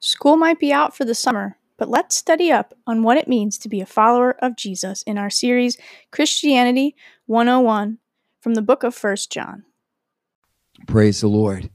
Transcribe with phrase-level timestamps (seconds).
[0.00, 3.58] School might be out for the summer, but let's study up on what it means
[3.58, 5.76] to be a follower of Jesus in our series
[6.12, 6.94] Christianity
[7.26, 7.98] 101
[8.40, 9.64] from the book of 1 John.
[10.86, 11.68] Praise the Lord.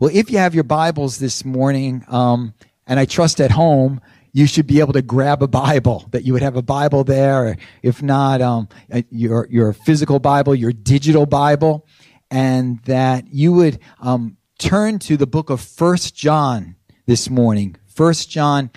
[0.00, 2.54] Well, if you have your Bibles this morning, um,
[2.86, 4.00] and I trust at home,
[4.32, 7.58] you should be able to grab a Bible, that you would have a Bible there,
[7.82, 8.70] if not, um,
[9.10, 11.86] your, your physical Bible, your digital Bible,
[12.30, 16.76] and that you would um, turn to the book of First John
[17.06, 17.76] this morning.
[17.86, 18.70] First John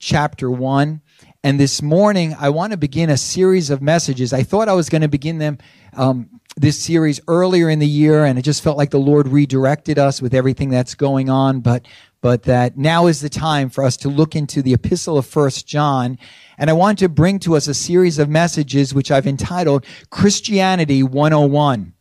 [0.00, 1.00] chapter 1.
[1.44, 4.32] And this morning, I want to begin a series of messages.
[4.32, 5.58] I thought I was going to begin them,
[5.92, 9.98] um, this series earlier in the year, and it just felt like the Lord redirected
[9.98, 11.60] us with everything that's going on.
[11.60, 11.86] But,
[12.20, 15.68] but that now is the time for us to look into the epistle of First
[15.68, 16.18] John.
[16.58, 21.04] And I want to bring to us a series of messages which I've entitled Christianity
[21.04, 21.92] 101.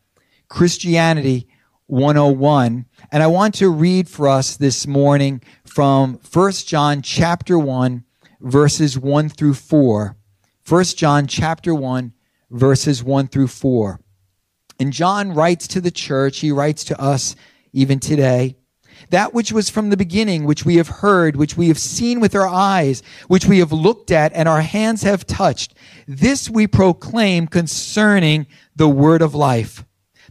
[0.48, 1.48] Christianity
[1.88, 2.86] 101.
[3.12, 8.04] And I want to read for us this morning from 1 John chapter 1
[8.42, 10.18] verses 1 through 4.
[10.68, 12.14] 1 John chapter 1
[12.50, 14.00] verses 1 through 4.
[14.80, 17.36] And John writes to the church, he writes to us
[17.72, 18.58] even today,
[19.12, 22.34] that which was from the beginning, which we have heard, which we have seen with
[22.34, 25.76] our eyes, which we have looked at and our hands have touched,
[26.08, 29.86] this we proclaim concerning the word of life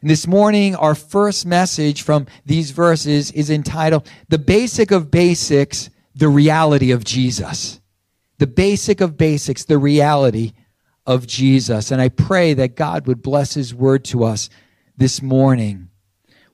[0.00, 5.90] And this morning, our first message from these verses is entitled The Basic of Basics,
[6.14, 7.80] the Reality of Jesus.
[8.38, 10.52] The basic of basics, the reality
[11.04, 11.90] of Jesus.
[11.90, 14.48] And I pray that God would bless his word to us
[14.96, 15.88] this morning.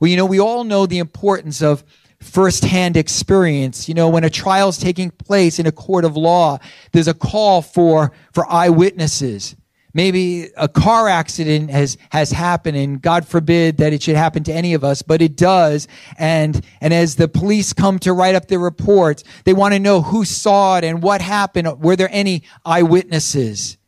[0.00, 1.84] Well, you know, we all know the importance of
[2.20, 3.86] firsthand experience.
[3.88, 6.58] You know, when a trial is taking place in a court of law,
[6.92, 9.54] there's a call for, for eyewitnesses.
[9.94, 14.52] Maybe a car accident has, has happened and God forbid that it should happen to
[14.52, 15.86] any of us, but it does.
[16.18, 20.02] And, and as the police come to write up their reports, they want to know
[20.02, 21.80] who saw it and what happened.
[21.80, 23.78] Were there any eyewitnesses?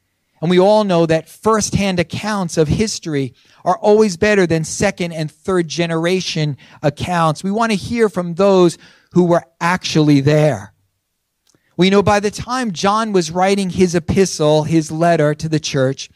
[0.40, 3.34] And we all know that firsthand accounts of history
[3.64, 7.42] are always better than second and third generation accounts.
[7.42, 8.78] We want to hear from those
[9.12, 10.72] who were actually there.
[11.76, 16.08] We know by the time John was writing his epistle, his letter to the church,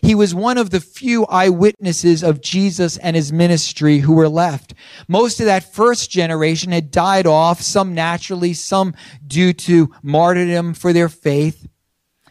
[0.00, 4.74] he was one of the few eyewitnesses of Jesus and his ministry who were left.
[5.08, 8.94] Most of that first generation had died off, some naturally, some
[9.26, 11.66] due to martyrdom for their faith.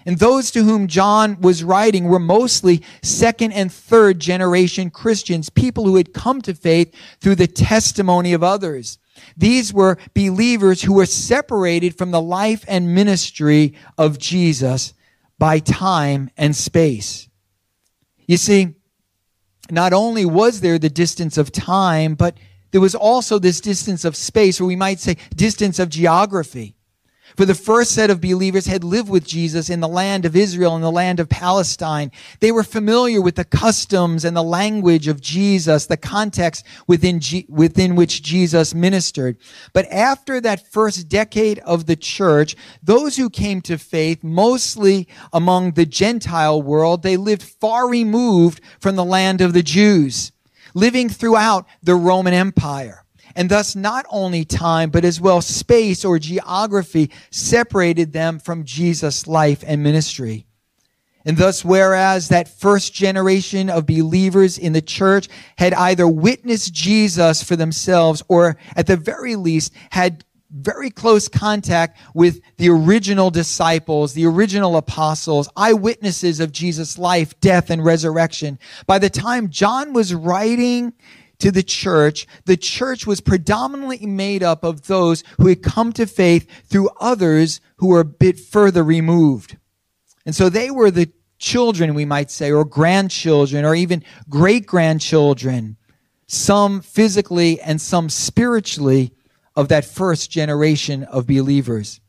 [0.06, 5.84] And those to whom John was writing were mostly second and third generation Christians, people
[5.84, 9.00] who had come to faith through the testimony of others.
[9.36, 14.94] These were believers who were separated from the life and ministry of Jesus
[15.38, 17.30] by time and space.
[18.26, 18.76] You see,
[19.70, 22.38] not only was there the distance of time, but
[22.72, 26.77] there was also this distance of space, or we might say distance of geography.
[27.38, 30.74] For the first set of believers had lived with Jesus in the land of Israel
[30.74, 32.12] and the land of Palestine.
[32.40, 37.46] They were familiar with the customs and the language of Jesus, the context within, G-
[37.48, 39.38] within which Jesus ministered.
[39.72, 45.74] But after that first decade of the church, those who came to faith, mostly among
[45.74, 50.32] the Gentile world, they lived far removed from the land of the Jews,
[50.74, 53.04] living throughout the Roman Empire
[53.38, 59.28] and thus not only time, but as well space or geography separated them from Jesus'
[59.28, 60.48] life and ministry.
[61.24, 65.28] And thus, whereas that first generation of believers in the church
[65.58, 72.00] had either witnessed Jesus for themselves or at the very least had very close contact
[72.16, 78.58] with the original disciples, the original apostles, eyewitnesses of Jesus' life, death, and resurrection.
[78.88, 80.94] By the time John was writing
[81.40, 86.06] to the church, the church was predominantly made up of those who had come to
[86.06, 89.58] faith through others who were a bit further removed.
[90.26, 95.78] And so they were the children, we might say, or grandchildren, or even great grandchildren,
[96.28, 99.14] some physically and some spiritually,
[99.58, 102.00] of that first generation of believers.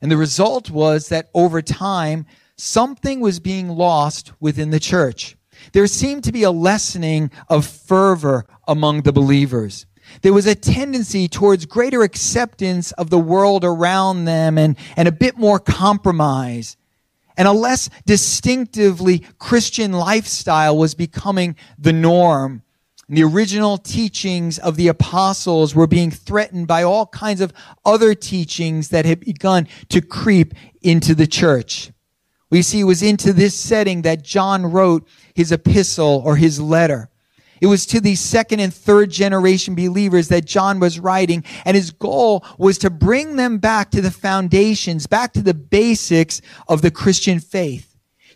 [0.00, 2.24] And the result was that over time,
[2.56, 5.36] something was being lost within the church
[5.72, 9.86] there seemed to be a lessening of fervor among the believers.
[10.22, 15.12] There was a tendency towards greater acceptance of the world around them and, and a
[15.12, 16.76] bit more compromise.
[17.36, 22.62] And a less distinctively Christian lifestyle was becoming the norm.
[23.08, 27.52] And the original teachings of the apostles were being threatened by all kinds of
[27.84, 31.92] other teachings that had begun to creep into the church.
[32.50, 37.08] We see it was into this setting that John wrote his epistle or his letter.
[37.60, 41.90] It was to these second and third generation believers that John was writing, and his
[41.90, 46.90] goal was to bring them back to the foundations, back to the basics of the
[46.90, 47.86] Christian faith.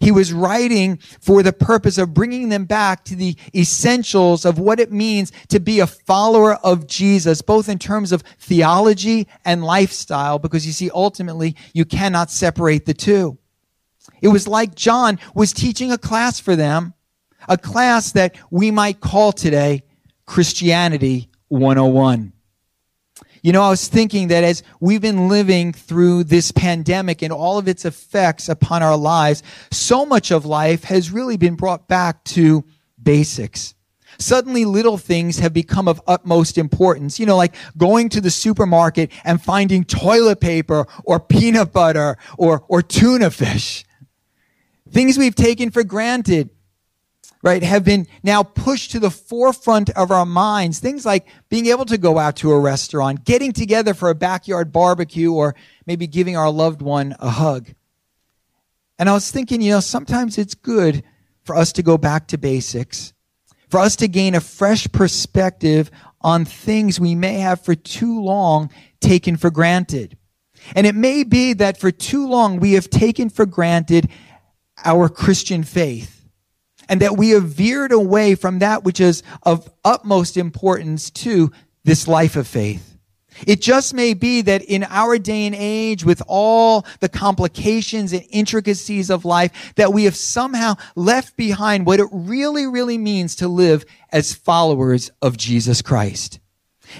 [0.01, 4.79] He was writing for the purpose of bringing them back to the essentials of what
[4.79, 10.39] it means to be a follower of Jesus, both in terms of theology and lifestyle,
[10.39, 13.39] because you see, ultimately, you cannot separate the two.
[14.25, 16.95] It was like John was teaching a class for them
[17.47, 19.83] a class that we might call today
[20.25, 22.33] Christianity 101.
[23.43, 27.59] You know, I was thinking that as we've been living through this pandemic and all
[27.59, 32.25] of its effects upon our lives, so much of life has really been brought back
[32.25, 32.65] to
[33.03, 33.75] basics.
[34.19, 37.21] Suddenly little things have become of utmost importance.
[37.21, 42.65] You know, like going to the supermarket and finding toilet paper or peanut butter or,
[42.69, 43.85] or tuna fish.
[44.95, 46.49] Things we've taken for granted
[47.45, 50.79] right, have been now pushed to the forefront of our minds.
[50.79, 54.73] Things like being able to go out to a restaurant, getting together for a backyard
[54.73, 55.55] barbecue, or
[55.85, 57.75] maybe giving our loved one a hug.
[58.99, 61.05] And I was thinking, you know, sometimes it's good
[61.43, 63.13] for us to go back to basics,
[63.69, 65.91] for us to gain a fresh perspective
[66.23, 68.71] on things we may have for too long
[69.01, 70.17] taken for granted.
[70.75, 74.09] And it may be that for too long we have taken for granted
[74.85, 76.15] our Christian faith
[76.89, 81.51] and that we have veered away from that which is of utmost importance to
[81.85, 82.95] this life of faith.
[83.47, 88.25] It just may be that in our day and age, with all the complications and
[88.31, 93.49] intricacies of life, that we have somehow left behind what it really, really means to
[93.49, 96.39] live as followers of Jesus Christ.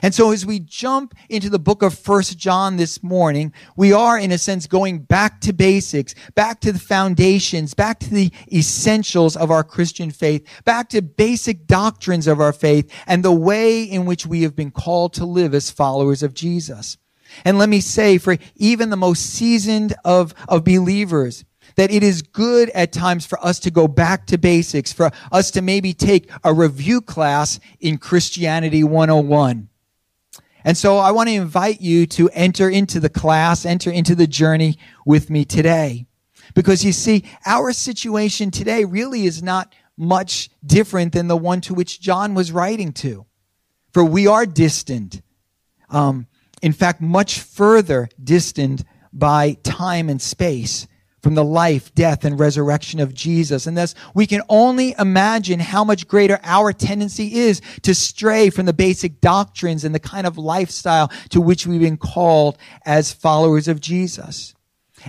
[0.03, 4.19] And so as we jump into the book of First John this morning, we are
[4.19, 9.37] in a sense going back to basics, back to the foundations, back to the essentials
[9.37, 14.07] of our Christian faith, back to basic doctrines of our faith and the way in
[14.07, 16.97] which we have been called to live as followers of Jesus.
[17.45, 21.45] And let me say for even the most seasoned of, of believers,
[21.77, 25.51] that it is good at times for us to go back to basics, for us
[25.51, 29.69] to maybe take a review class in Christianity 101
[30.65, 34.27] and so I want to invite you to enter into the class, enter into the
[34.27, 36.07] journey with me today.
[36.55, 41.75] Because you see, our situation today really is not much different than the one to
[41.75, 43.27] which John was writing to.
[43.93, 45.23] For we are distant.
[45.91, 46.27] Um,
[46.63, 50.89] in fact, much further distant by time and space
[51.25, 53.67] from the life, death, and resurrection of Jesus.
[53.67, 58.67] And thus, we can only imagine how much greater our tendency is to stray from
[58.67, 63.67] the basic doctrines and the kind of lifestyle to which we've been called as followers
[63.67, 64.55] of Jesus.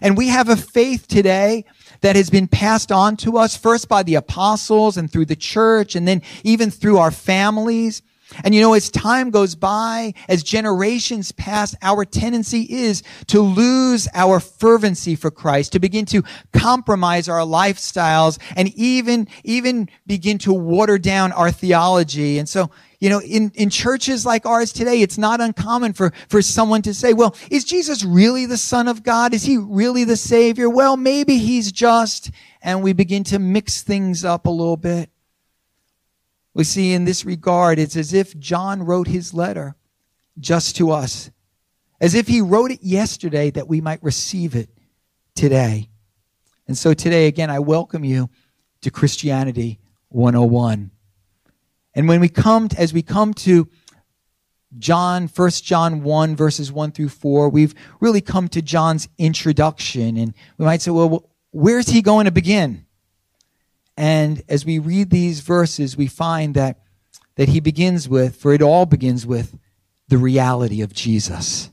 [0.02, 1.66] And we have a faith today
[2.00, 5.96] that has been passed on to us first by the apostles and through the church
[5.96, 8.02] and then even through our families.
[8.44, 14.08] And you know, as time goes by, as generations pass, our tendency is to lose
[14.14, 20.54] our fervency for Christ, to begin to compromise our lifestyles and even, even begin to
[20.54, 22.40] water down our theology.
[22.40, 26.42] And so, you know, in, in churches like ours today, it's not uncommon for, for
[26.42, 29.34] someone to say, well, is Jesus really the son of God?
[29.34, 30.70] Is he really the savior?
[30.70, 35.10] Well, maybe he's just, and we begin to mix things up a little bit.
[36.56, 39.76] We see in this regard, it's as if John wrote his letter
[40.40, 41.30] just to us,
[42.00, 44.70] as if he wrote it yesterday that we might receive it
[45.36, 45.90] today.
[46.66, 48.30] And so today, again, I welcome you
[48.82, 50.92] to Christianity 101.
[51.94, 53.68] And when we come, to, as we come to
[54.80, 60.16] John, 1 John 1, verses 1 through 4, we've really come to John's introduction.
[60.16, 62.85] And we might say, well, where's he going to begin?
[63.98, 66.80] And as we read these verses, we find that,
[67.36, 69.58] that he begins with, for it all begins with,
[70.08, 71.72] the reality of Jesus.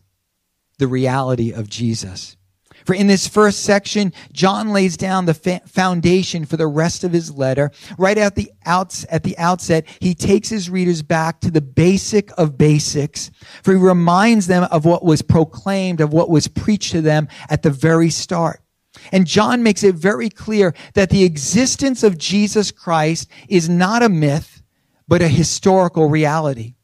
[0.78, 2.36] The reality of Jesus.
[2.84, 7.12] For in this first section, John lays down the fa- foundation for the rest of
[7.12, 7.70] his letter.
[7.98, 12.30] Right at the, outs- at the outset, he takes his readers back to the basic
[12.38, 13.30] of basics.
[13.62, 17.62] For he reminds them of what was proclaimed, of what was preached to them at
[17.62, 18.61] the very start.
[19.10, 24.08] And John makes it very clear that the existence of Jesus Christ is not a
[24.08, 24.62] myth,
[25.08, 26.74] but a historical reality.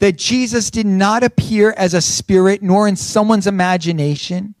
[0.00, 4.54] that Jesus did not appear as a spirit nor in someone's imagination,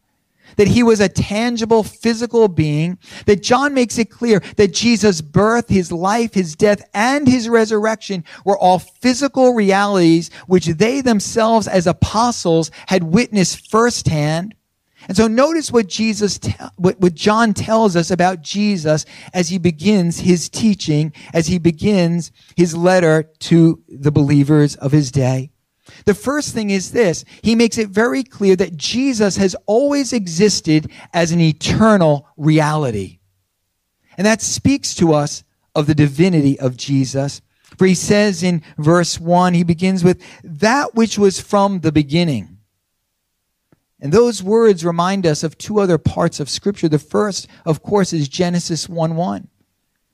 [0.56, 5.68] that he was a tangible physical being, that John makes it clear that Jesus' birth,
[5.68, 11.86] his life, his death, and his resurrection were all physical realities which they themselves as
[11.86, 14.54] apostles had witnessed firsthand.
[15.08, 19.58] And so notice what Jesus, te- what, what John tells us about Jesus as he
[19.58, 25.50] begins his teaching, as he begins his letter to the believers of his day.
[26.04, 27.24] The first thing is this.
[27.42, 33.20] He makes it very clear that Jesus has always existed as an eternal reality.
[34.18, 35.42] And that speaks to us
[35.74, 37.40] of the divinity of Jesus.
[37.78, 42.57] For he says in verse 1, he begins with, that which was from the beginning.
[44.00, 46.88] And those words remind us of two other parts of scripture.
[46.88, 49.48] The first, of course, is Genesis 1 1,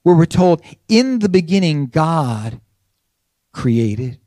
[0.02, 2.60] where we're told, in the beginning, God
[3.52, 4.18] created.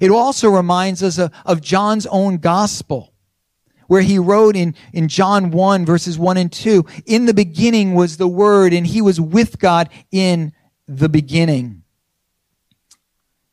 [0.00, 3.14] It also reminds us of, of John's own gospel,
[3.86, 8.16] where he wrote in, in John 1, verses 1 and 2, in the beginning was
[8.18, 10.52] the Word, and he was with God in
[10.86, 11.81] the beginning.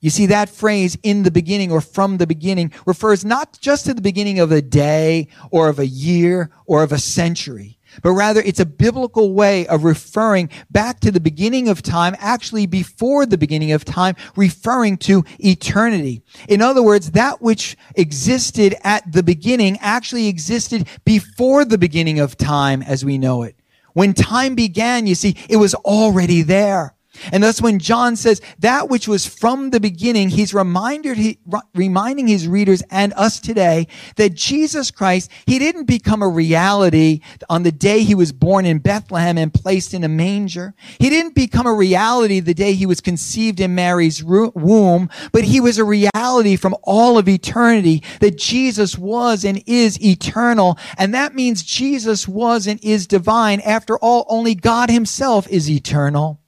[0.02, 3.94] You see, that phrase, in the beginning or from the beginning, refers not just to
[3.94, 8.40] the beginning of a day or of a year or of a century, but rather
[8.40, 13.38] it's a biblical way of referring back to the beginning of time, actually before the
[13.38, 16.22] beginning of time, referring to eternity.
[16.48, 22.38] In other words, that which existed at the beginning actually existed before the beginning of
[22.38, 23.58] time as we know it.
[23.94, 26.96] When time began, you see, it was already there.
[27.32, 31.40] And thus when John says that which was from the beginning, he's reminded, he,
[31.74, 37.64] reminding his readers and us today that Jesus Christ, he didn't become a reality on
[37.64, 40.76] the day he was born in Bethlehem and placed in a manger.
[41.00, 45.60] He didn't become a reality the day he was conceived in Mary's womb, but he
[45.60, 50.78] was a reality from all of eternity that Jesus was and is eternal.
[50.98, 53.62] And that means Jesus was and is divine.
[53.62, 56.40] After all, only God himself is eternal.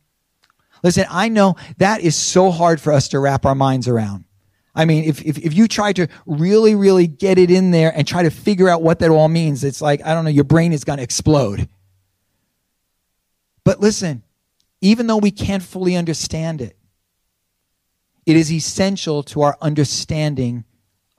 [0.83, 4.25] Listen, I know that is so hard for us to wrap our minds around.
[4.73, 8.07] I mean, if, if, if you try to really, really get it in there and
[8.07, 10.71] try to figure out what that all means, it's like, I don't know, your brain
[10.71, 11.67] is going to explode.
[13.63, 14.23] But listen,
[14.79, 16.77] even though we can't fully understand it,
[18.25, 20.63] it is essential to our understanding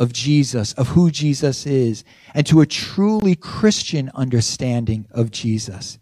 [0.01, 2.05] of Jesus, of who Jesus is,
[2.35, 5.99] and to a truly Christian understanding of Jesus.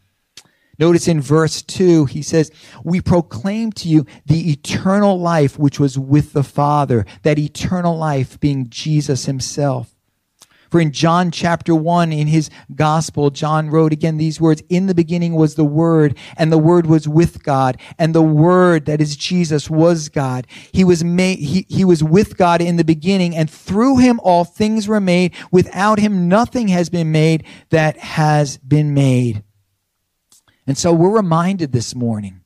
[0.80, 2.50] Notice in verse 2, he says,
[2.82, 8.40] We proclaim to you the eternal life which was with the Father, that eternal life
[8.40, 9.94] being Jesus himself.
[10.70, 14.94] For in John chapter 1, in his gospel, John wrote again these words, In the
[14.94, 19.16] beginning was the Word, and the Word was with God, and the Word, that is
[19.16, 20.46] Jesus, was God.
[20.72, 24.44] He was made, he, he was with God in the beginning, and through him all
[24.44, 25.34] things were made.
[25.50, 29.42] Without him nothing has been made that has been made.
[30.66, 32.40] And so we're reminded this morning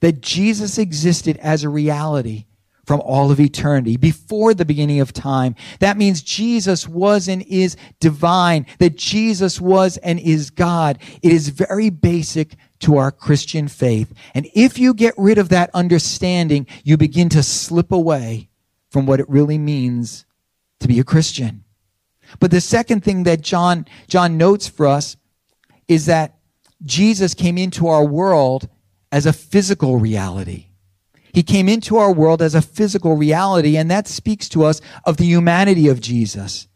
[0.00, 2.46] that Jesus existed as a reality
[2.88, 5.54] from all of eternity, before the beginning of time.
[5.80, 10.98] That means Jesus was and is divine, that Jesus was and is God.
[11.22, 14.14] It is very basic to our Christian faith.
[14.32, 18.48] And if you get rid of that understanding, you begin to slip away
[18.90, 20.24] from what it really means
[20.80, 21.64] to be a Christian.
[22.40, 25.18] But the second thing that John, John notes for us
[25.88, 26.37] is that
[26.84, 28.68] Jesus came into our world
[29.10, 30.66] as a physical reality.
[31.32, 35.16] He came into our world as a physical reality, and that speaks to us of
[35.16, 36.68] the humanity of Jesus.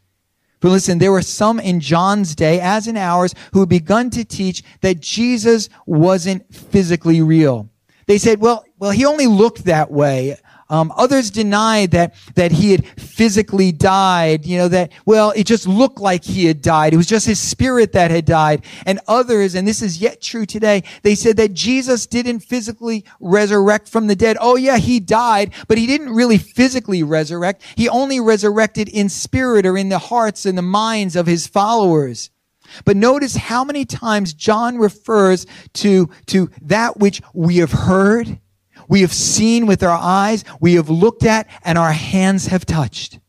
[0.61, 4.25] But listen, there were some in John's day, as in ours, who had begun to
[4.25, 7.69] teach that Jesus wasn't physically real.
[8.07, 10.37] They said, well, well, he only looked that way.
[10.73, 15.69] Um, others denied that, that he had physically died, you know, that, well, it just
[15.69, 16.95] looked like he had died.
[16.95, 18.65] It was just his spirit that had died.
[18.87, 23.87] And others, and this is yet true today, they said that Jesus didn't physically resurrect
[23.87, 24.39] from the dead.
[24.41, 27.63] Oh yeah, he died, but he didn't really physically resurrect.
[27.77, 32.31] He only resurrected in spirit or in the hearts and the minds of his followers.
[32.87, 38.39] But notice how many times John refers to, to that which we have heard,
[38.93, 43.21] we have seen with our eyes, we have looked at, and our hands have touched.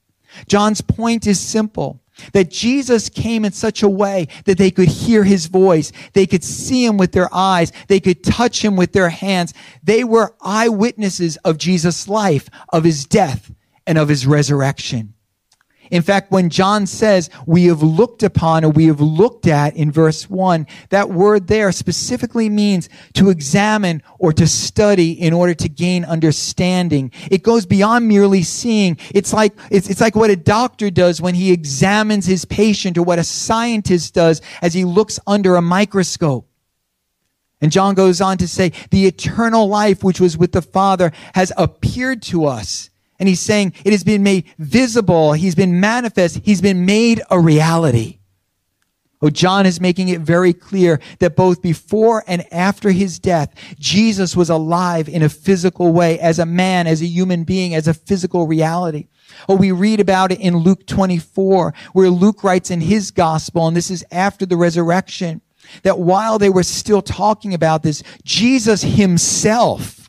[0.45, 2.01] John's point is simple.
[2.33, 5.93] That Jesus came in such a way that they could hear his voice.
[6.11, 7.71] They could see him with their eyes.
[7.87, 9.53] They could touch him with their hands.
[9.81, 13.49] They were eyewitnesses of Jesus' life, of his death,
[13.87, 15.12] and of his resurrection.
[15.91, 19.91] In fact, when John says we have looked upon or we have looked at in
[19.91, 25.69] verse one, that word there specifically means to examine or to study in order to
[25.69, 27.11] gain understanding.
[27.29, 28.97] It goes beyond merely seeing.
[29.13, 33.03] It's like, it's, it's like what a doctor does when he examines his patient or
[33.03, 36.47] what a scientist does as he looks under a microscope.
[37.61, 41.53] And John goes on to say, the eternal life which was with the Father has
[41.55, 45.33] appeared to us and he's saying it has been made visible.
[45.33, 46.41] He's been manifest.
[46.43, 48.19] He's been made a reality.
[49.23, 54.35] Oh, John is making it very clear that both before and after his death, Jesus
[54.35, 57.93] was alive in a physical way, as a man, as a human being, as a
[57.93, 59.07] physical reality.
[59.47, 63.77] Oh, we read about it in Luke 24, where Luke writes in his gospel, and
[63.77, 65.39] this is after the resurrection,
[65.83, 70.02] that while they were still talking about this, Jesus himself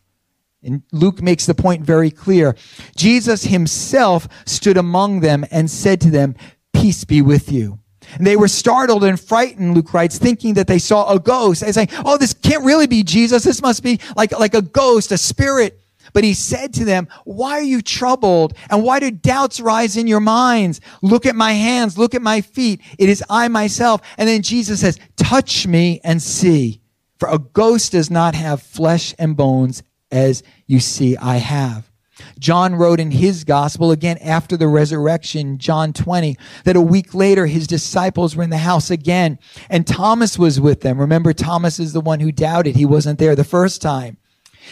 [0.64, 2.56] and Luke makes the point very clear.
[2.97, 6.35] Jesus himself stood among them and said to them,
[6.73, 7.78] Peace be with you.
[8.16, 11.62] And they were startled and frightened, Luke writes, thinking that they saw a ghost.
[11.62, 13.44] They say, Oh, this can't really be Jesus.
[13.44, 15.80] This must be like, like a ghost, a spirit.
[16.12, 18.54] But he said to them, why are you troubled?
[18.71, 20.80] And why do doubts rise in your minds?
[21.02, 21.97] Look at my hands.
[21.97, 22.83] Look at my feet.
[22.99, 24.02] It is I myself.
[24.18, 26.83] And then Jesus says, touch me and see.
[27.18, 29.83] For a ghost does not have flesh and bones
[30.14, 31.90] as you see I have.
[32.38, 37.47] John wrote in his gospel, again after the resurrection, John 20, that a week later
[37.47, 41.00] his disciples were in the house again and Thomas was with them.
[41.00, 42.76] Remember, Thomas is the one who doubted.
[42.76, 44.16] He wasn't there the first time.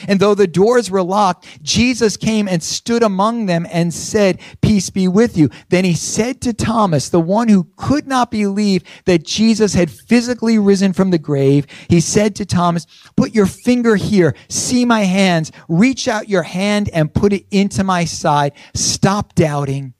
[0.09, 4.91] And though the doors were locked, Jesus came and stood among them and said, Peace
[4.91, 5.51] be with you.
[5.69, 10.59] Then he said to Thomas, the one who could not believe that Jesus had physically
[10.59, 15.53] risen from the grave, he said to Thomas, Put your finger here, see my hands,
[15.69, 18.53] reach out your hand and put it into my side.
[18.75, 19.95] Stop doubting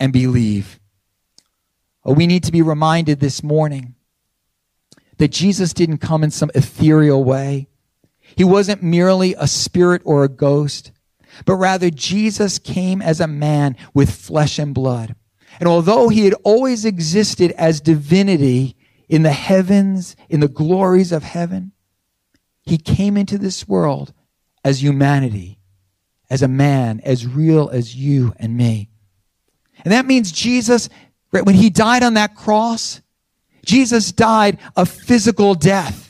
[0.00, 0.78] and believe.
[2.04, 3.94] Oh, we need to be reminded this morning
[5.18, 7.68] that Jesus didn't come in some ethereal way.
[8.38, 10.92] He wasn't merely a spirit or a ghost,
[11.44, 15.16] but rather Jesus came as a man with flesh and blood.
[15.58, 18.76] And although he had always existed as divinity
[19.08, 21.72] in the heavens, in the glories of heaven,
[22.62, 24.12] he came into this world
[24.64, 25.58] as humanity,
[26.30, 28.88] as a man, as real as you and me.
[29.84, 30.88] And that means Jesus,
[31.30, 33.00] when he died on that cross,
[33.64, 36.07] Jesus died a physical death.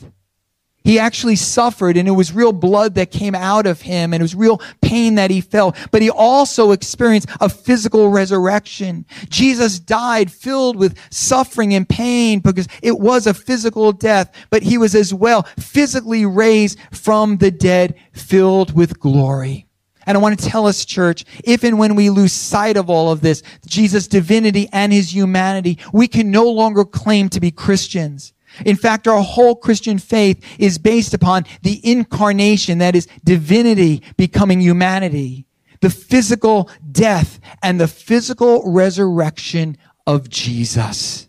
[0.89, 4.25] He actually suffered and it was real blood that came out of him and it
[4.25, 5.77] was real pain that he felt.
[5.91, 9.05] But he also experienced a physical resurrection.
[9.29, 14.79] Jesus died filled with suffering and pain because it was a physical death, but he
[14.79, 19.67] was as well physically raised from the dead filled with glory.
[20.07, 23.13] And I want to tell us, church, if and when we lose sight of all
[23.13, 28.33] of this, Jesus' divinity and his humanity, we can no longer claim to be Christians.
[28.65, 34.61] In fact, our whole Christian faith is based upon the incarnation, that is divinity becoming
[34.61, 35.47] humanity,
[35.81, 41.29] the physical death and the physical resurrection of Jesus.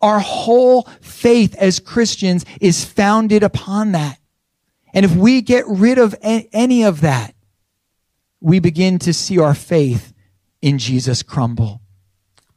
[0.00, 4.18] Our whole faith as Christians is founded upon that.
[4.94, 7.34] And if we get rid of any of that,
[8.40, 10.12] we begin to see our faith
[10.62, 11.82] in Jesus crumble.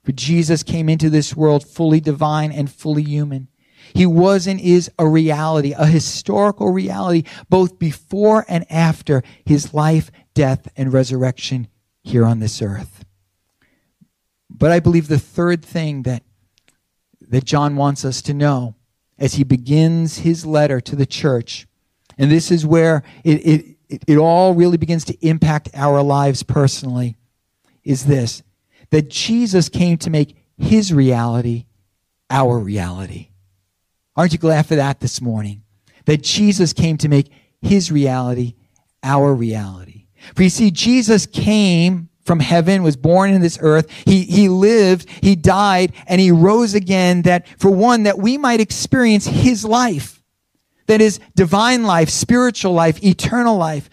[0.03, 3.47] For Jesus came into this world fully divine and fully human.
[3.93, 10.11] He was and is a reality, a historical reality, both before and after his life,
[10.33, 11.67] death, and resurrection
[12.03, 13.05] here on this earth.
[14.49, 16.23] But I believe the third thing that,
[17.21, 18.75] that John wants us to know
[19.17, 21.67] as he begins his letter to the church,
[22.17, 26.43] and this is where it, it, it, it all really begins to impact our lives
[26.43, 27.15] personally,
[27.83, 28.43] is this
[28.89, 31.65] that Jesus came to make his reality
[32.29, 33.29] our reality.
[34.15, 35.63] Aren't you glad for that this morning?
[36.05, 38.55] That Jesus came to make his reality
[39.01, 40.07] our reality.
[40.35, 43.89] For you see, Jesus came from heaven, was born in this earth.
[44.05, 48.61] He, he lived, he died, and he rose again that for one, that we might
[48.61, 50.21] experience his life.
[50.87, 53.89] That is divine life, spiritual life, eternal life.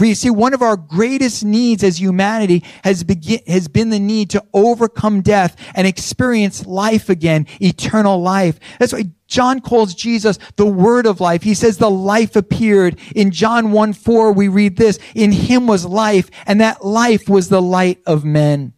[0.00, 4.00] For you see, one of our greatest needs as humanity has, begin, has been the
[4.00, 8.58] need to overcome death and experience life again, eternal life.
[8.78, 11.42] That's why John calls Jesus the word of life.
[11.42, 12.98] He says the life appeared.
[13.14, 17.50] In John 1 4, we read this, in him was life, and that life was
[17.50, 18.72] the light of men.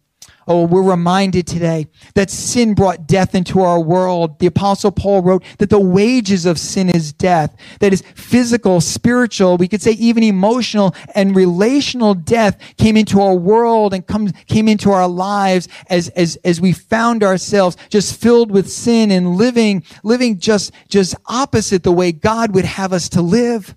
[0.47, 4.39] Oh, we're reminded today that sin brought death into our world.
[4.39, 7.55] The apostle Paul wrote that the wages of sin is death.
[7.79, 13.35] That is physical, spiritual, we could say even emotional and relational death came into our
[13.35, 18.51] world and come, came into our lives as, as, as we found ourselves just filled
[18.51, 23.21] with sin and living, living just, just opposite the way God would have us to
[23.21, 23.75] live.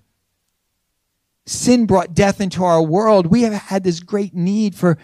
[1.45, 3.27] Sin brought death into our world.
[3.27, 4.97] We have had this great need for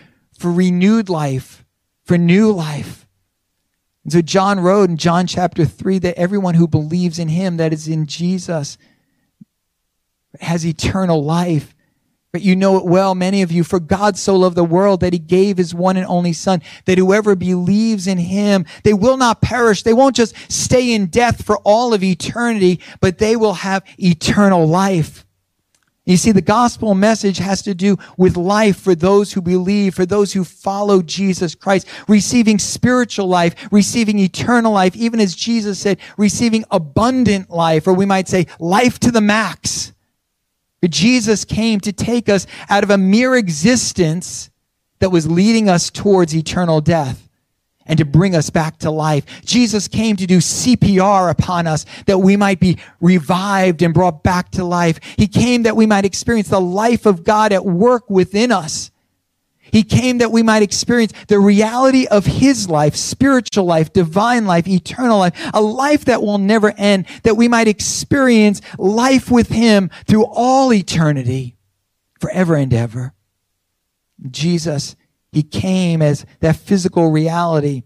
[0.43, 1.63] for renewed life,
[2.03, 3.07] for new life.
[4.03, 7.71] And so John wrote in John chapter 3 that everyone who believes in him, that
[7.71, 8.77] is in Jesus,
[10.41, 11.73] has eternal life.
[12.33, 15.13] But you know it well, many of you, for God so loved the world that
[15.13, 19.39] he gave his one and only son, that whoever believes in him, they will not
[19.39, 19.83] perish.
[19.83, 24.67] They won't just stay in death for all of eternity, but they will have eternal
[24.67, 25.25] life.
[26.05, 30.05] You see, the gospel message has to do with life for those who believe, for
[30.05, 35.99] those who follow Jesus Christ, receiving spiritual life, receiving eternal life, even as Jesus said,
[36.17, 39.93] receiving abundant life, or we might say life to the max.
[40.81, 44.49] But Jesus came to take us out of a mere existence
[44.99, 47.29] that was leading us towards eternal death
[47.85, 49.25] and to bring us back to life.
[49.45, 54.51] Jesus came to do CPR upon us that we might be revived and brought back
[54.51, 54.99] to life.
[55.17, 58.91] He came that we might experience the life of God at work within us.
[59.73, 64.67] He came that we might experience the reality of His life, spiritual life, divine life,
[64.67, 69.89] eternal life, a life that will never end, that we might experience life with Him
[70.05, 71.57] through all eternity,
[72.19, 73.13] forever and ever.
[74.29, 74.95] Jesus
[75.33, 77.83] he came as that physical reality,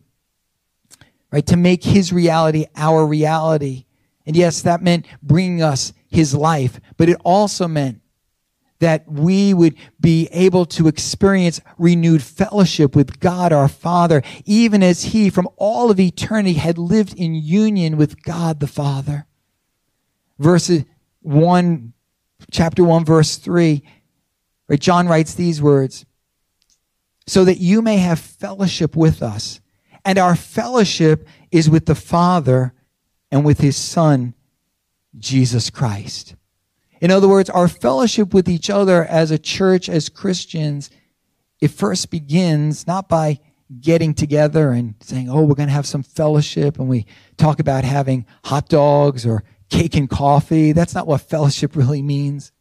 [1.31, 1.45] right?
[1.47, 3.85] To make his reality our reality.
[4.25, 8.01] And yes, that meant bringing us his life, but it also meant
[8.79, 15.05] that we would be able to experience renewed fellowship with God our Father, even as
[15.05, 19.25] He from all of eternity had lived in union with God the Father.
[20.37, 20.71] Verse
[21.21, 21.93] 1,
[22.51, 23.83] chapter 1, verse 3,
[24.67, 26.05] right, John writes these words
[27.27, 29.59] so that you may have fellowship with us.
[30.05, 32.73] And our fellowship is with the Father
[33.29, 34.33] and with his Son,
[35.19, 36.35] Jesus Christ.
[37.01, 40.89] In other words, our fellowship with each other as a church, as Christians,
[41.59, 43.39] it first begins not by
[43.81, 47.83] getting together and saying, oh, we're going to have some fellowship and we talk about
[47.83, 50.71] having hot dogs or cake and coffee.
[50.71, 52.53] That's not what fellowship really means.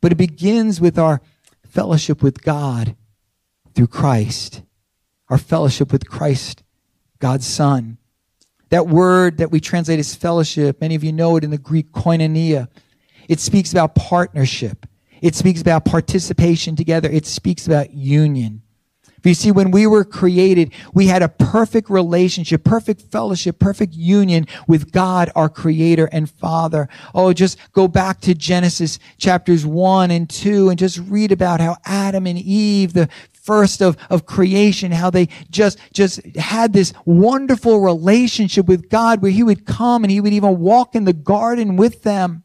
[0.00, 1.20] But it begins with our
[1.66, 2.96] fellowship with God
[3.74, 4.62] through Christ,
[5.28, 6.62] our fellowship with Christ,
[7.18, 7.98] God's Son.
[8.70, 11.90] That word that we translate as fellowship, many of you know it in the Greek
[11.92, 12.68] koinonia.
[13.28, 14.86] It speaks about partnership.
[15.22, 17.08] It speaks about participation together.
[17.10, 18.62] It speaks about union.
[19.24, 24.46] You see, when we were created, we had a perfect relationship, perfect fellowship, perfect union
[24.66, 26.88] with God, our creator and father.
[27.14, 31.76] Oh, just go back to Genesis chapters one and two and just read about how
[31.84, 33.08] Adam and Eve, the
[33.48, 39.30] first of, of creation, how they just, just had this wonderful relationship with God where
[39.30, 42.44] he would come and he would even walk in the garden with them.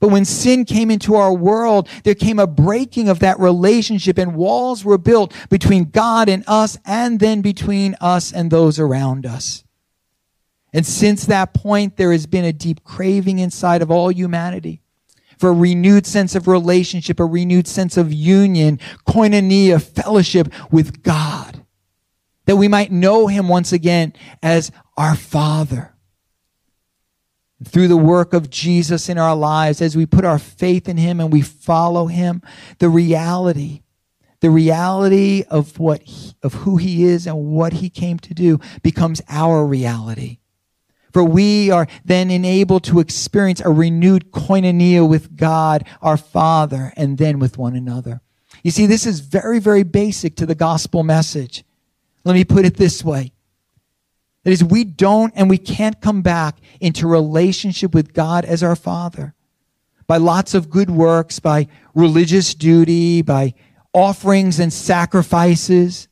[0.00, 4.36] But when sin came into our world, there came a breaking of that relationship and
[4.36, 9.64] walls were built between God and us and then between us and those around us.
[10.74, 14.82] And since that point, there has been a deep craving inside of all humanity
[15.38, 21.64] for a renewed sense of relationship, a renewed sense of union, koinonia, fellowship with God.
[22.46, 25.94] That we might know him once again as our Father.
[27.64, 31.20] Through the work of Jesus in our lives, as we put our faith in him
[31.20, 32.40] and we follow him,
[32.78, 33.82] the reality,
[34.40, 38.60] the reality of what, he, of who he is and what he came to do
[38.82, 40.38] becomes our reality.
[41.18, 47.18] For we are then enabled to experience a renewed koinonia with God, our Father, and
[47.18, 48.20] then with one another.
[48.62, 51.64] You see, this is very, very basic to the gospel message.
[52.22, 53.32] Let me put it this way.
[54.44, 58.76] That is, we don't and we can't come back into relationship with God as our
[58.76, 59.34] Father
[60.06, 63.54] by lots of good works, by religious duty, by
[63.92, 66.06] offerings and sacrifices,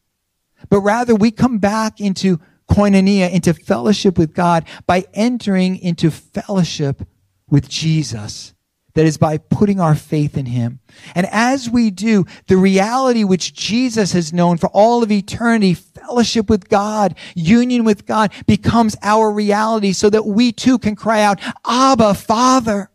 [0.68, 7.02] but rather we come back into koinonia, into fellowship with God by entering into fellowship
[7.48, 8.52] with Jesus.
[8.94, 10.80] That is by putting our faith in Him.
[11.14, 16.48] And as we do, the reality which Jesus has known for all of eternity, fellowship
[16.48, 21.40] with God, union with God, becomes our reality so that we too can cry out,
[21.66, 22.88] Abba, Father.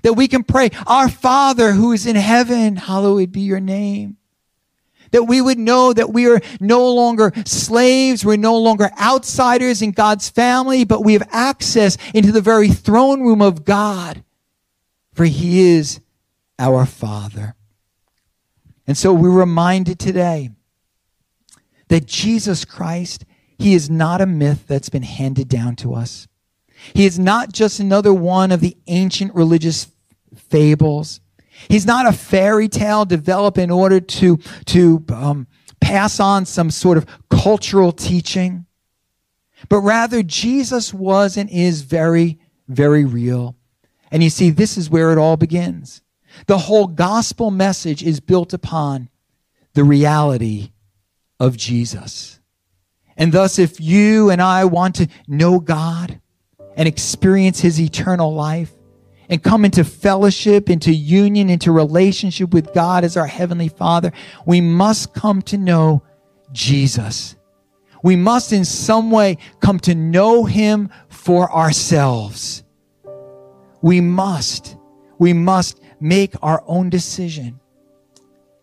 [0.00, 4.16] That we can pray, Our Father who is in heaven, hallowed be your name
[5.12, 9.92] That we would know that we are no longer slaves, we're no longer outsiders in
[9.92, 14.24] God's family, but we have access into the very throne room of God,
[15.14, 16.00] for He is
[16.58, 17.54] our Father.
[18.86, 20.50] And so we're reminded today
[21.88, 23.24] that Jesus Christ,
[23.58, 26.26] He is not a myth that's been handed down to us.
[26.94, 29.88] He is not just another one of the ancient religious
[30.36, 31.20] fables.
[31.68, 35.46] He's not a fairy tale developed in order to, to um,
[35.80, 38.66] pass on some sort of cultural teaching.
[39.68, 43.56] But rather, Jesus was and is very, very real.
[44.10, 46.02] And you see, this is where it all begins.
[46.46, 49.08] The whole gospel message is built upon
[49.74, 50.72] the reality
[51.38, 52.40] of Jesus.
[53.16, 56.20] And thus, if you and I want to know God
[56.76, 58.72] and experience His eternal life,
[59.32, 64.12] and come into fellowship, into union, into relationship with God as our Heavenly Father,
[64.44, 66.02] we must come to know
[66.52, 67.34] Jesus.
[68.02, 72.62] We must in some way come to know Him for ourselves.
[73.80, 74.76] We must,
[75.18, 77.58] we must make our own decision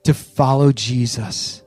[0.04, 1.64] to follow Jesus.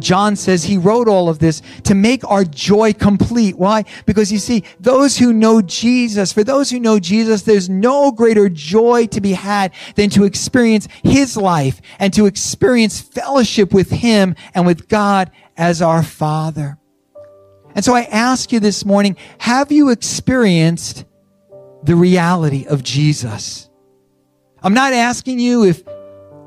[0.00, 3.58] John says he wrote all of this to make our joy complete.
[3.58, 3.84] Why?
[4.06, 8.48] Because you see, those who know Jesus, for those who know Jesus, there's no greater
[8.48, 14.34] joy to be had than to experience his life and to experience fellowship with him
[14.54, 16.78] and with God as our Father.
[17.74, 21.04] And so I ask you this morning, have you experienced
[21.82, 23.68] the reality of Jesus?
[24.62, 25.82] I'm not asking you if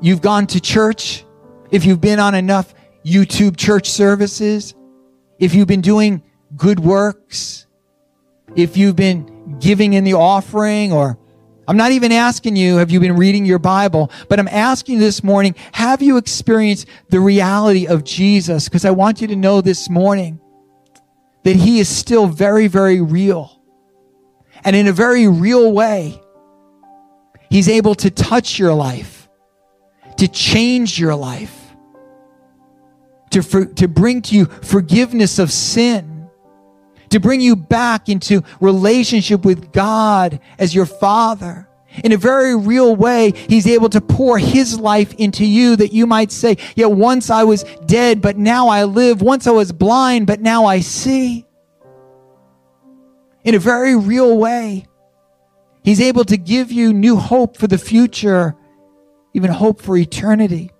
[0.00, 1.24] you've gone to church,
[1.70, 2.72] if you've been on enough
[3.06, 4.74] YouTube church services,
[5.38, 6.22] if you've been doing
[6.56, 7.66] good works,
[8.56, 11.16] if you've been giving in the offering, or
[11.68, 14.10] I'm not even asking you, have you been reading your Bible?
[14.28, 18.68] But I'm asking you this morning, have you experienced the reality of Jesus?
[18.68, 20.40] Because I want you to know this morning
[21.44, 23.62] that He is still very, very real.
[24.64, 26.20] And in a very real way,
[27.50, 29.28] He's able to touch your life,
[30.16, 31.65] to change your life
[33.36, 36.30] to, for, to bring to you forgiveness of sin,
[37.10, 41.68] to bring you back into relationship with God as your Father.
[42.02, 46.06] In a very real way, He's able to pour His life into you that you
[46.06, 49.20] might say, yeah, once I was dead, but now I live.
[49.20, 51.44] Once I was blind, but now I see.
[53.44, 54.86] In a very real way,
[55.82, 58.56] He's able to give you new hope for the future,
[59.34, 60.70] even hope for eternity.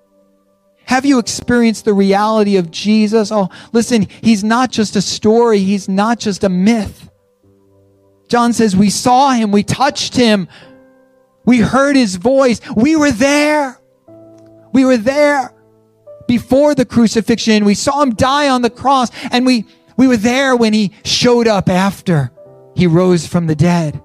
[0.87, 3.33] Have you experienced the reality of Jesus?
[3.33, 5.59] Oh, listen, he's not just a story.
[5.59, 7.11] He's not just a myth.
[8.29, 9.51] John says, we saw him.
[9.51, 10.49] We touched him.
[11.45, 12.61] We heard his voice.
[12.77, 13.81] We were there.
[14.73, 15.53] We were there
[16.29, 17.65] before the crucifixion.
[17.65, 19.65] We saw him die on the cross and we,
[19.97, 22.31] we were there when he showed up after
[22.77, 24.01] he rose from the dead.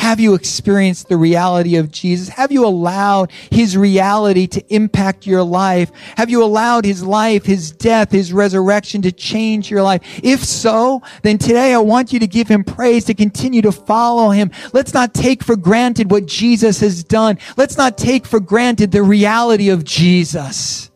[0.00, 2.30] Have you experienced the reality of Jesus?
[2.30, 5.92] Have you allowed his reality to impact your life?
[6.16, 10.00] Have you allowed his life, his death, his resurrection to change your life?
[10.24, 14.30] If so, then today I want you to give him praise, to continue to follow
[14.30, 14.50] him.
[14.72, 17.36] Let's not take for granted what Jesus has done.
[17.58, 20.90] Let's not take for granted the reality of Jesus.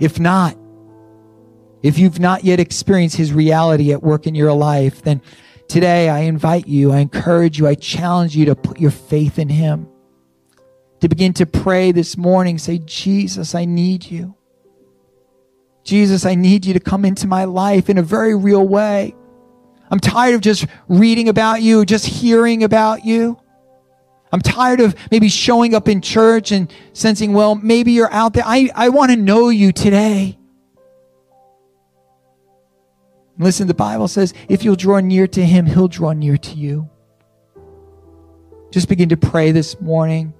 [0.00, 0.56] If not,
[1.82, 5.20] if you've not yet experienced his reality at work in your life, then
[5.68, 9.48] Today, I invite you, I encourage you, I challenge you to put your faith in
[9.48, 9.88] Him.
[11.00, 14.34] To begin to pray this morning, say, Jesus, I need you.
[15.84, 19.14] Jesus, I need you to come into my life in a very real way.
[19.90, 23.38] I'm tired of just reading about you, just hearing about you.
[24.32, 28.42] I'm tired of maybe showing up in church and sensing, well, maybe you're out there.
[28.44, 30.38] I, I want to know you today.
[33.38, 36.88] Listen, the Bible says if you'll draw near to him, he'll draw near to you.
[38.70, 40.34] Just begin to pray this morning.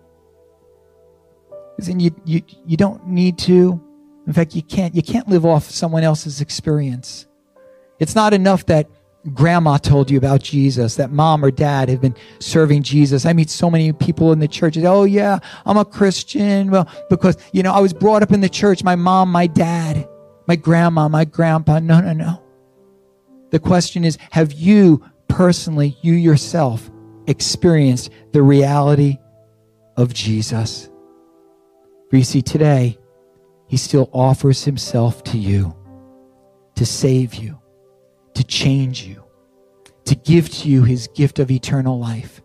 [1.79, 3.83] Listen, you, you, you don't need to.
[4.27, 7.27] In fact, you can't, you can't live off someone else's experience.
[7.99, 8.89] It's not enough that
[9.35, 13.27] grandma told you about Jesus, that mom or dad have been serving Jesus.
[13.27, 14.77] I meet so many people in the church.
[14.79, 16.71] oh yeah, I'm a Christian.
[16.71, 18.83] Well, because, you know, I was brought up in the church.
[18.83, 20.09] My mom, my dad,
[20.47, 21.79] my grandma, my grandpa.
[21.79, 22.43] No, no, no.
[23.51, 26.91] The question is, have you personally, you yourself,
[27.27, 29.19] experienced the reality
[29.97, 30.91] of Jesus?
[32.11, 32.99] For you see, today,
[33.69, 35.75] he still offers himself to you
[36.77, 37.59] to save you,
[38.35, 39.25] to change you,
[40.05, 42.43] to give to you his gift of eternal life,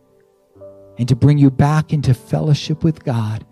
[0.97, 3.45] and to bring you back into fellowship with God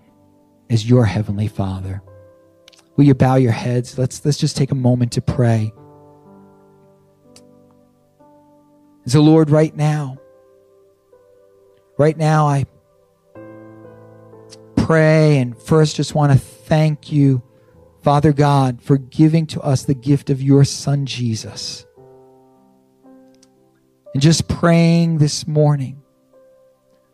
[0.69, 2.01] as your heavenly Father.
[2.95, 3.97] Will you bow your heads?
[3.97, 5.71] Let's, let's just take a moment to pray.
[9.05, 10.17] So, Lord, right now,
[11.97, 12.65] right now, I
[14.75, 17.41] pray and first just want to thank you,
[18.01, 21.85] Father God, for giving to us the gift of your Son, Jesus.
[24.13, 26.01] And just praying this morning,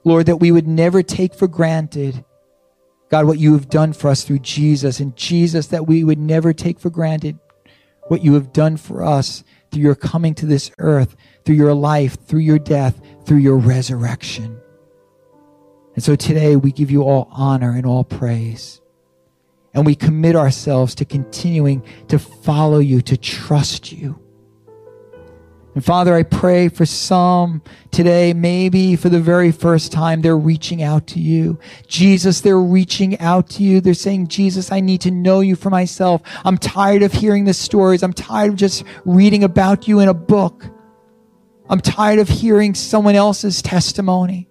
[0.03, 2.23] Lord, that we would never take for granted,
[3.09, 4.99] God, what you have done for us through Jesus.
[4.99, 7.37] And Jesus, that we would never take for granted
[8.07, 9.43] what you have done for us
[9.75, 14.57] through your coming to this earth, through your life, through your death, through your resurrection.
[15.95, 18.79] And so today we give you all honor and all praise.
[19.73, 24.17] And we commit ourselves to continuing to follow you, to trust you.
[25.75, 27.61] And Father, I pray for some
[27.91, 31.59] today, maybe for the very first time, they're reaching out to you.
[31.85, 33.81] Jesus, they're reaching out to you.
[33.81, 36.21] They're saying, Jesus, I need to know you for myself.
[36.45, 38.03] I'm tired of hearing the stories.
[38.03, 40.65] I'm tired of just reading about you in a book.
[41.69, 44.47] I'm tired of hearing someone else's testimony.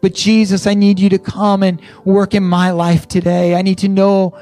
[0.00, 3.54] But Jesus, I need you to come and work in my life today.
[3.54, 4.38] I need to know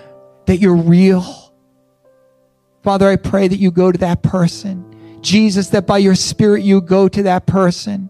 [0.46, 1.52] that you're real.
[2.84, 4.95] Father, I pray that you go to that person.
[5.26, 8.08] Jesus, that by your spirit you go to that person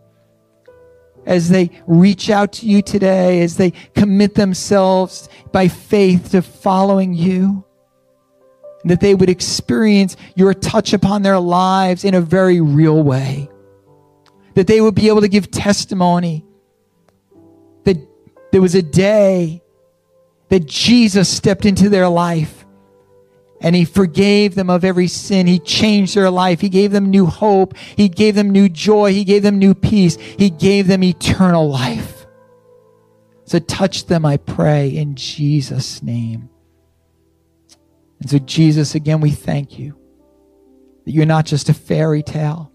[1.25, 7.15] as they reach out to you today, as they commit themselves by faith to following
[7.15, 7.65] you,
[8.85, 13.49] that they would experience your touch upon their lives in a very real way,
[14.55, 16.45] that they would be able to give testimony
[17.85, 17.97] that
[18.53, 19.63] there was a day
[20.51, 22.56] that Jesus stepped into their life
[23.61, 25.47] and he forgave them of every sin.
[25.47, 26.61] He changed their life.
[26.61, 27.77] He gave them new hope.
[27.77, 29.13] He gave them new joy.
[29.13, 30.17] He gave them new peace.
[30.17, 32.27] He gave them eternal life.
[33.45, 36.51] So touch them, I pray, in Jesus' name.
[38.21, 39.97] And so, Jesus, again, we thank you
[41.05, 42.73] that you're not just a fairy tale.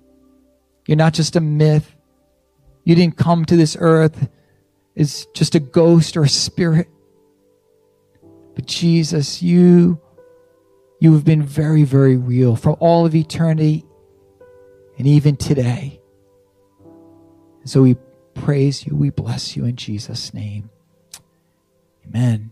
[0.87, 1.95] You're not just a myth.
[2.85, 4.29] You didn't come to this earth
[4.95, 6.87] as just a ghost or a spirit.
[8.55, 9.99] But Jesus, you,
[11.01, 13.83] you have been very, very real from all of eternity
[14.99, 15.99] and even today.
[17.61, 17.97] And so we
[18.35, 20.69] praise you, we bless you in Jesus' name.
[22.07, 22.51] Amen.